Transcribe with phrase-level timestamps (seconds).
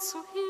[0.00, 0.49] zu Hilfe.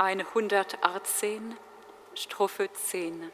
[0.00, 1.58] 118,
[2.14, 3.30] Strophe 10.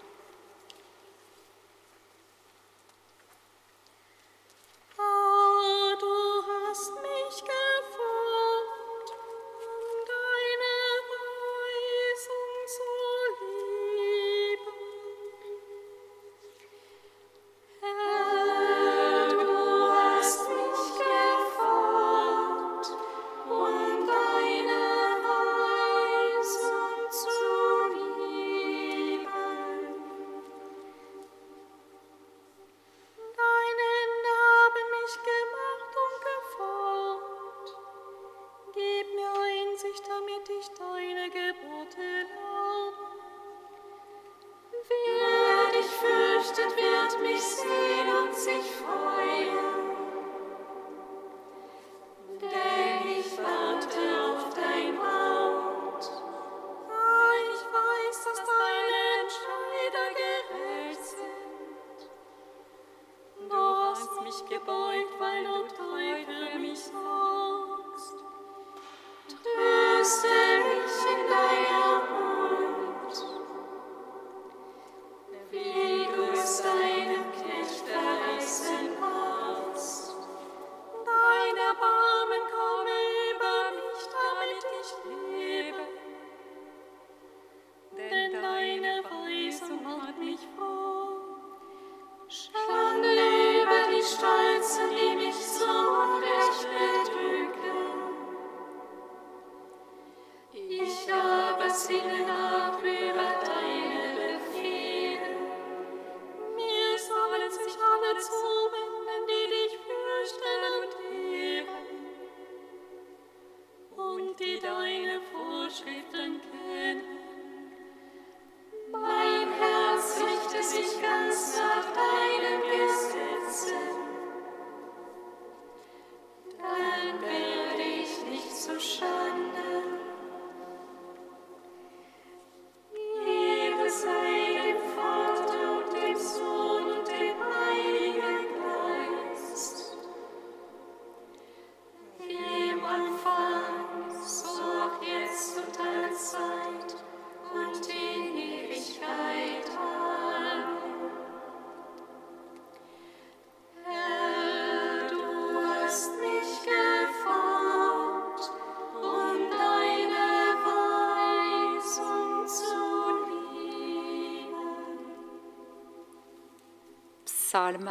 [167.57, 167.89] Psalm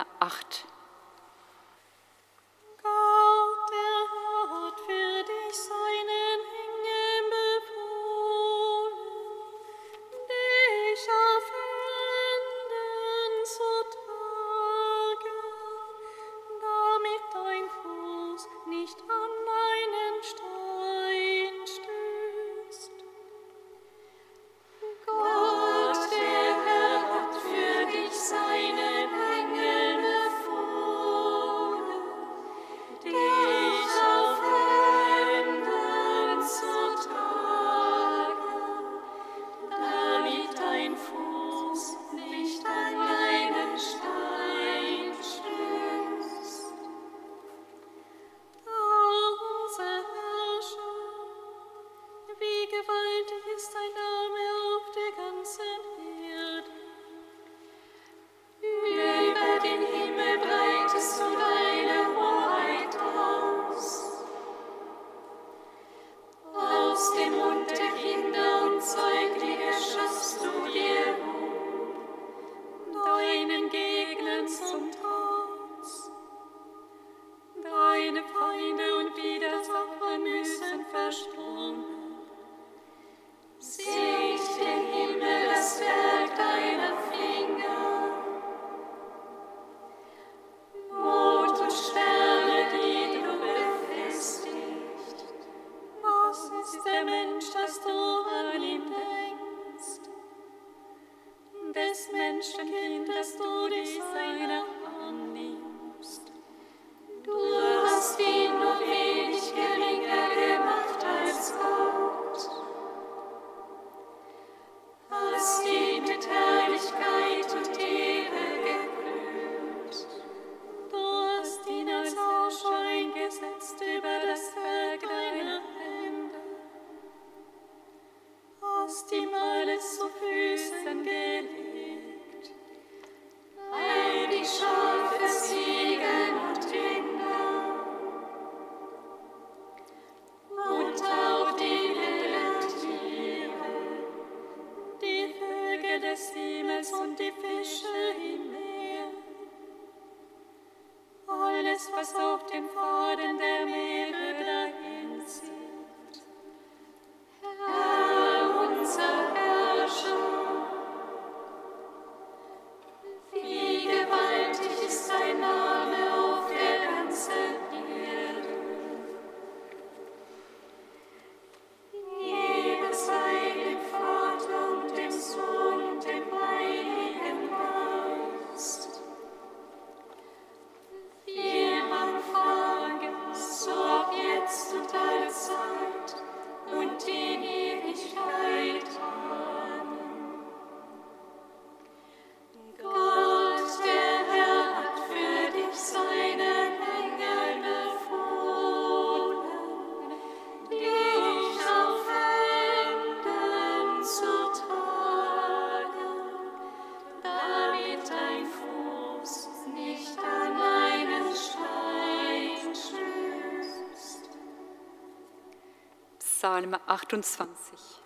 [216.65, 218.04] Psalm 28.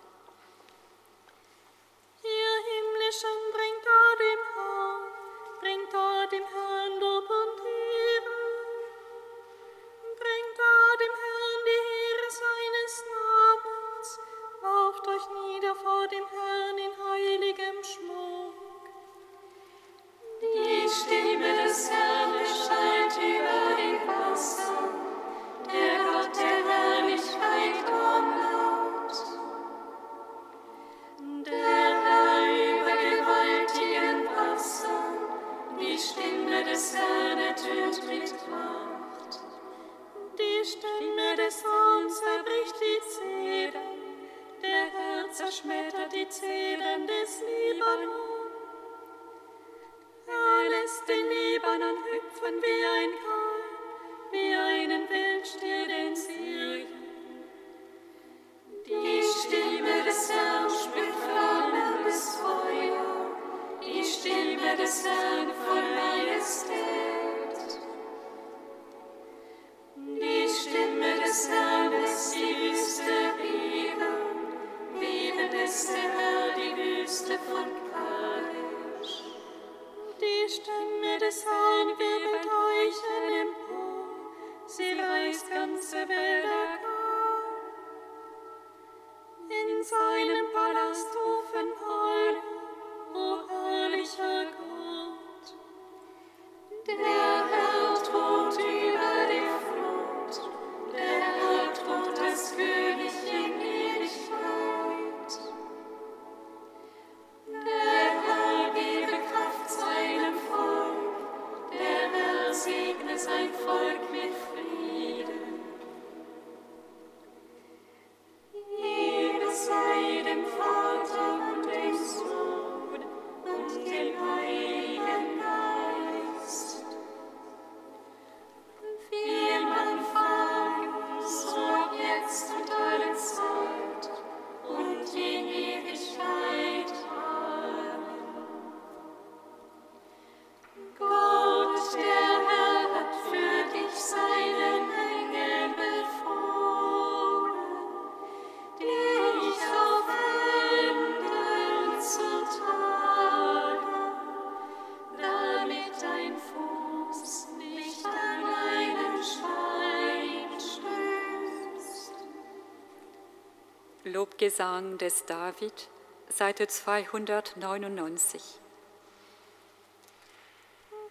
[164.50, 165.88] Lobgesang des David,
[166.28, 168.42] Seite 299.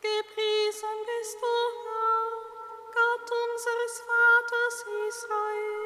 [0.01, 1.47] Gepriesen bist du,
[1.85, 2.27] Herr,
[2.95, 4.77] Gott unseres Vaters
[5.07, 5.83] Israel,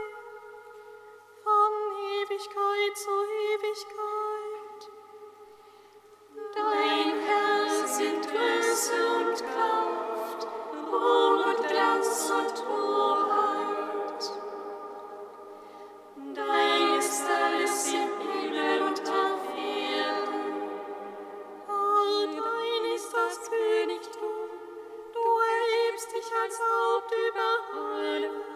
[1.43, 1.73] von
[2.21, 3.13] Ewigkeit zu
[3.53, 4.81] Ewigkeit.
[6.55, 10.47] Dein Herr sind Größe und Kraft,
[10.91, 13.22] Ruhm und Glanz und Hoheit.
[26.43, 28.52] Als Haupt über alles.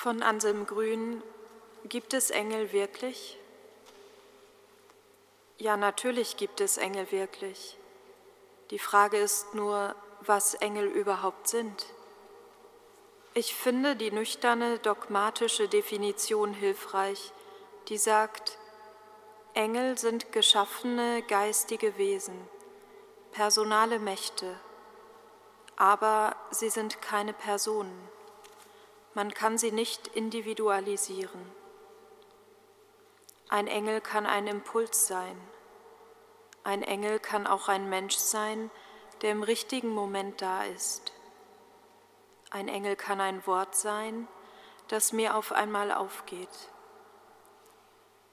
[0.00, 1.24] Von Anselm Grün
[1.82, 3.36] Gibt es Engel wirklich?
[5.56, 7.76] Ja, natürlich gibt es Engel wirklich.
[8.70, 11.86] Die Frage ist nur, was Engel überhaupt sind.
[13.34, 17.32] Ich finde die nüchterne dogmatische Definition hilfreich,
[17.88, 18.56] die sagt,
[19.54, 22.38] Engel sind geschaffene geistige Wesen,
[23.32, 24.60] personale Mächte,
[25.74, 28.08] aber sie sind keine Personen.
[29.18, 31.44] Man kann sie nicht individualisieren.
[33.48, 35.36] Ein Engel kann ein Impuls sein.
[36.62, 38.70] Ein Engel kann auch ein Mensch sein,
[39.20, 41.12] der im richtigen Moment da ist.
[42.50, 44.28] Ein Engel kann ein Wort sein,
[44.86, 46.70] das mir auf einmal aufgeht.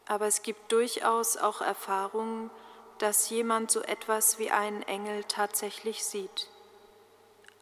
[0.05, 2.51] Aber es gibt durchaus auch Erfahrungen,
[2.99, 6.47] dass jemand so etwas wie einen Engel tatsächlich sieht.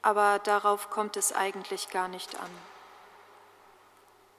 [0.01, 2.72] Aber darauf kommt es eigentlich gar nicht an.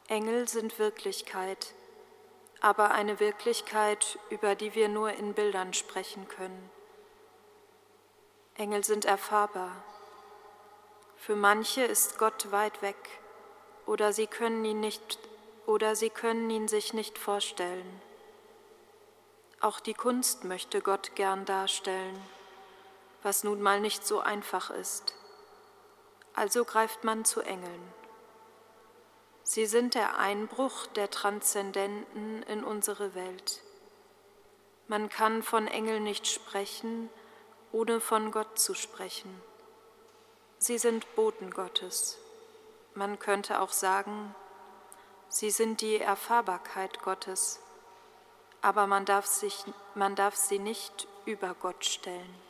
[0.08, 1.72] Engel sind Wirklichkeit,
[2.60, 6.70] aber eine Wirklichkeit, über die wir nur in Bildern sprechen können.
[8.54, 9.82] Engel sind erfahrbar.
[11.16, 12.96] Für manche ist Gott weit weg
[13.86, 15.18] oder sie können ihn nicht
[15.64, 18.02] oder sie können ihn sich nicht vorstellen.
[19.60, 22.22] Auch die Kunst möchte Gott gern darstellen,
[23.22, 25.14] was nun mal nicht so einfach ist.
[26.34, 27.93] Also greift man zu Engeln.
[29.54, 33.62] Sie sind der Einbruch der Transzendenten in unsere Welt.
[34.88, 37.08] Man kann von Engeln nicht sprechen,
[37.70, 39.40] ohne von Gott zu sprechen.
[40.58, 42.18] Sie sind Boten Gottes.
[42.94, 44.34] Man könnte auch sagen,
[45.28, 47.60] sie sind die Erfahrbarkeit Gottes,
[48.60, 52.43] aber man darf, sich, man darf sie nicht über Gott stellen.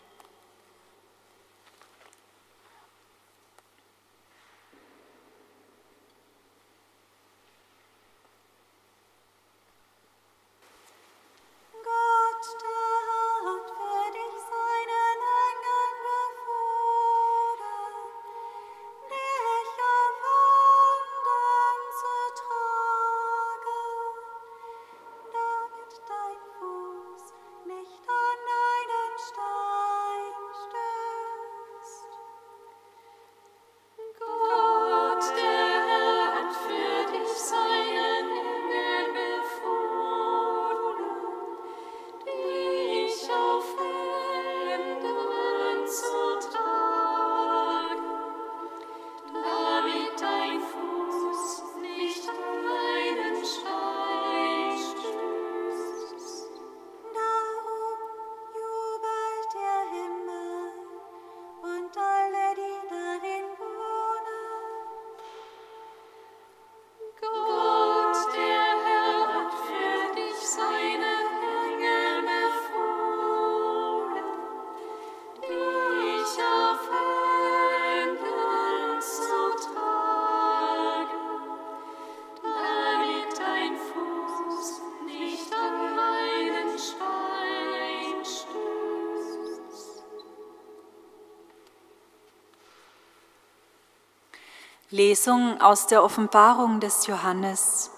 [94.94, 97.90] Lesung aus der Offenbarung des Johannes.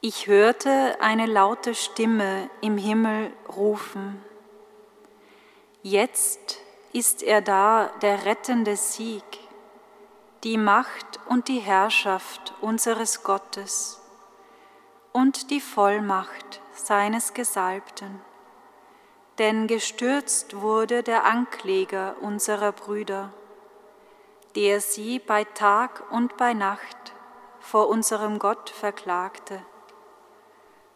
[0.00, 4.22] Ich hörte eine laute Stimme im Himmel rufen.
[5.82, 6.60] Jetzt
[6.92, 9.24] ist er da, der rettende Sieg,
[10.44, 14.00] die Macht und die Herrschaft unseres Gottes
[15.12, 18.20] und die Vollmacht seines Gesalbten.
[19.38, 23.32] Denn gestürzt wurde der Ankläger unserer Brüder
[24.56, 27.14] der sie bei Tag und bei Nacht
[27.60, 29.62] vor unserem Gott verklagte.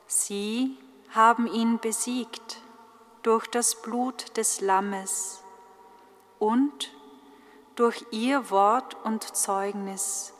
[0.07, 0.79] Sie
[1.11, 2.63] haben ihn besiegt
[3.23, 5.45] durch das Blut des Lammes
[6.39, 6.91] und
[7.77, 10.33] durch ihr Wort und Zeugnis.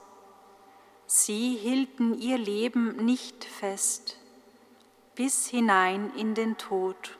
[1.07, 4.17] Sie hielten ihr Leben nicht fest
[5.15, 7.19] bis hinein in den Tod.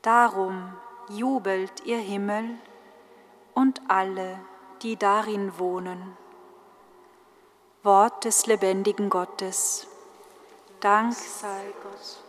[0.00, 0.72] Darum
[1.10, 2.58] jubelt ihr Himmel
[3.58, 4.38] und alle,
[4.82, 6.16] die darin wohnen.
[7.82, 9.88] Wort des lebendigen Gottes.
[10.78, 12.27] Dank sei Gott.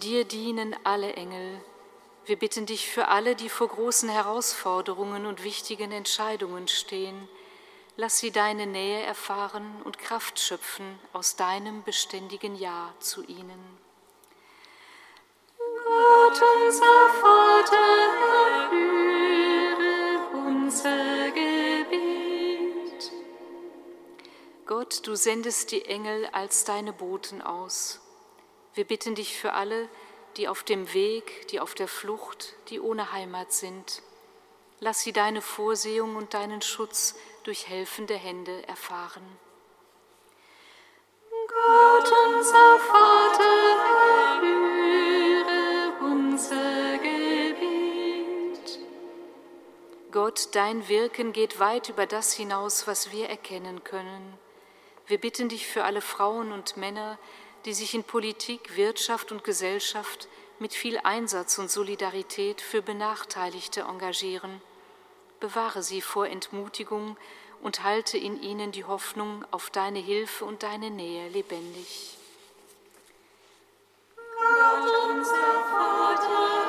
[0.00, 1.60] Dir dienen alle Engel.
[2.24, 7.28] Wir bitten dich für alle, die vor großen Herausforderungen und wichtigen Entscheidungen stehen.
[7.96, 13.78] Lass sie deine Nähe erfahren und Kraft schöpfen aus deinem beständigen Ja zu ihnen.
[15.84, 17.76] Gott unser Vater,
[18.62, 23.12] erhöre unser Gebet.
[24.66, 28.00] Gott, du sendest die Engel als deine Boten aus.
[28.80, 29.90] Wir bitten dich für alle,
[30.38, 34.00] die auf dem Weg, die auf der Flucht, die ohne Heimat sind.
[34.78, 39.22] Lass sie deine Vorsehung und deinen Schutz durch helfende Hände erfahren.
[41.46, 43.42] Gott unser Vater,
[44.40, 48.78] erhöre unser Gebet.
[50.10, 54.38] Gott, dein Wirken geht weit über das hinaus, was wir erkennen können.
[55.06, 60.28] Wir bitten dich für alle Frauen und Männer, die sich in Politik, Wirtschaft und Gesellschaft
[60.58, 64.60] mit viel Einsatz und Solidarität für Benachteiligte engagieren.
[65.40, 67.16] Bewahre sie vor Entmutigung
[67.62, 72.16] und halte in ihnen die Hoffnung auf deine Hilfe und deine Nähe lebendig.
[74.16, 76.59] Gott unser Vater,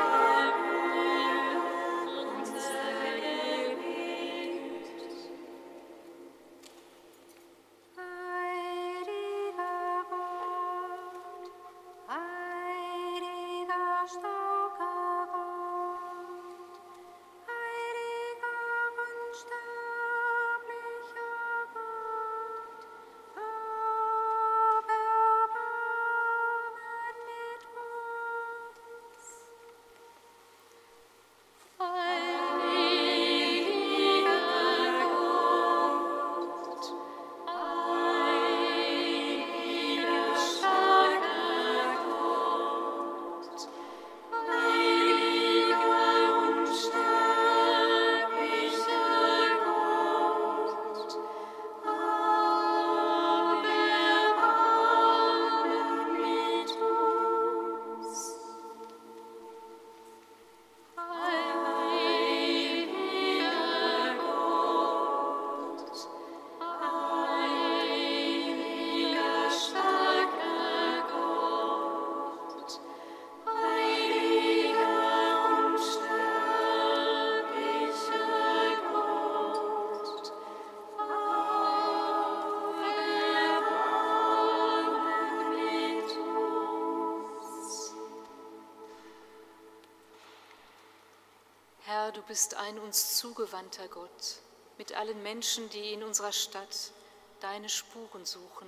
[92.21, 94.41] du bist ein uns zugewandter Gott.
[94.77, 96.91] Mit allen Menschen, die in unserer Stadt
[97.39, 98.67] deine Spuren suchen,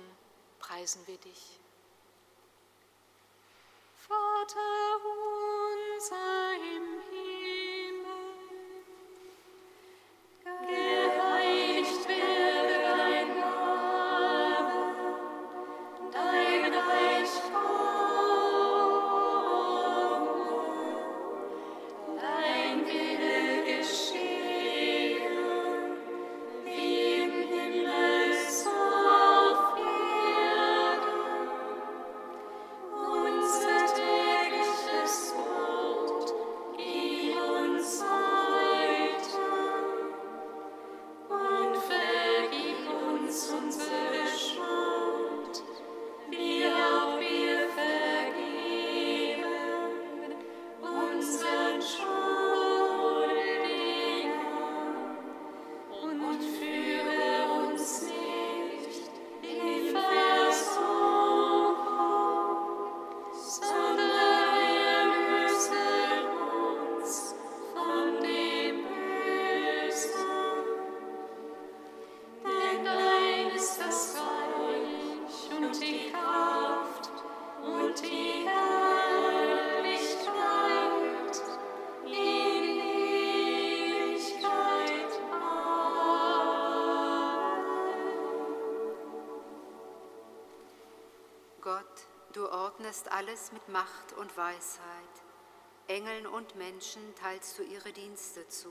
[0.58, 1.60] preisen wir dich.
[3.96, 5.00] Vater
[5.94, 6.33] unser
[93.24, 95.14] alles mit Macht und Weisheit.
[95.88, 98.70] Engeln und Menschen teilst du ihre Dienste zu.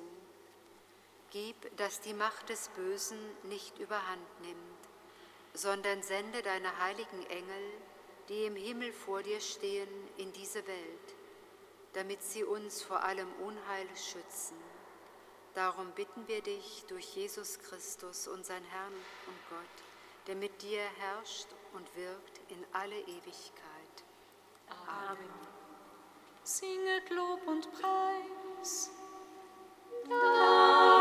[1.32, 4.58] Gib, dass die Macht des Bösen nicht überhand nimmt,
[5.56, 7.72] sondern sende deine heiligen Engel,
[8.30, 11.16] die im Himmel vor dir stehen, in diese Welt,
[11.94, 14.58] damit sie uns vor allem Unheil schützen.
[15.56, 19.84] Darum bitten wir dich durch Jesus Christus, unseren Herrn und Gott,
[20.28, 23.73] der mit dir herrscht und wirkt in alle Ewigkeit.
[24.69, 25.30] Amen.
[26.43, 28.91] Singet Lob und Preis.
[30.06, 30.93] Amen.